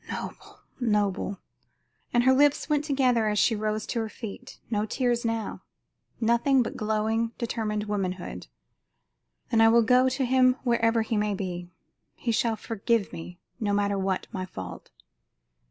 [0.09, 1.37] Noble, noble!"
[2.11, 4.57] And her lips went together as she rose to her feet.
[4.71, 5.61] No tears now;
[6.19, 8.47] nothing but glowing, determined womanhood.
[9.51, 11.69] "Then I will go to him wherever he may be.
[12.15, 14.89] He shall forgive me, no matter what my fault."